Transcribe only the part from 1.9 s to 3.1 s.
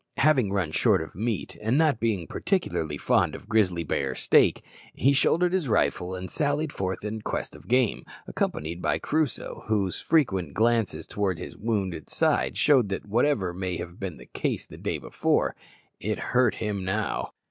being particularly